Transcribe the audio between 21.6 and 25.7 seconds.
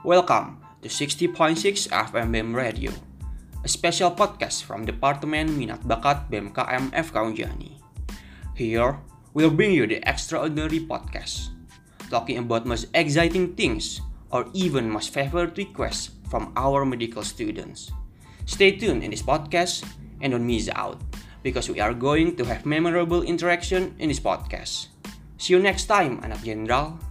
we are going to have memorable interaction in this podcast. See you